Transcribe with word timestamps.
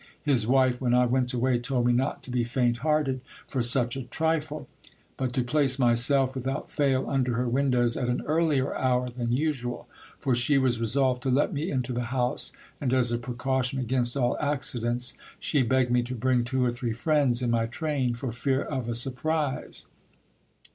His 0.23 0.47
wife, 0.47 0.81
when 0.81 0.95
I 0.95 1.05
went 1.05 1.31
away, 1.31 1.59
told 1.59 1.85
me 1.85 1.93
not 1.93 2.23
to 2.23 2.31
be 2.31 2.43
faint 2.43 2.79
hearted 2.79 3.21
for 3.47 3.61
such 3.61 3.95
a 3.95 4.01
trifle; 4.01 4.67
but 5.15 5.31
to 5.33 5.43
place 5.43 5.77
myself 5.77 6.33
without 6.33 6.71
fail 6.71 7.07
under 7.07 7.35
her 7.35 7.47
windows 7.47 7.95
at 7.95 8.09
an 8.09 8.23
earlier 8.25 8.75
hour 8.75 9.09
than 9.09 9.31
usual, 9.31 9.87
for 10.17 10.33
she 10.33 10.57
was 10.57 10.79
resolved 10.79 11.21
to 11.21 11.29
let 11.29 11.53
me 11.53 11.69
into 11.69 11.93
the 11.93 12.05
house; 12.09 12.51
and 12.81 12.93
as 12.93 13.11
a 13.11 13.19
precaution 13.19 13.77
against 13.77 14.17
all 14.17 14.37
accidents, 14.39 15.13
she 15.39 15.61
begged 15.61 15.91
me 15.91 16.01
to 16.01 16.15
bring 16.15 16.43
two 16.43 16.65
or 16.65 16.71
three 16.71 16.93
friends 16.93 17.43
in 17.43 17.51
my 17.51 17.65
train, 17.67 18.15
for 18.15 18.31
fear 18.31 18.63
of 18.63 18.89
a 18.89 18.95
surprise. 18.95 19.85